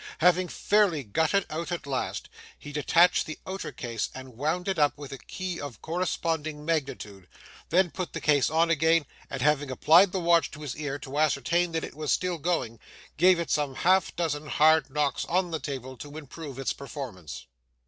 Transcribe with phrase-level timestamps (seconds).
[0.17, 4.79] Having fairly got it out at last, he detached the outer case and wound it
[4.79, 7.27] up with a key of corresponding magnitude;
[7.69, 11.19] then put the case on again, and having applied the watch to his ear to
[11.19, 12.79] ascertain that it was still going,
[13.17, 17.45] gave it some half dozen hard knocks on the table to improve its performance.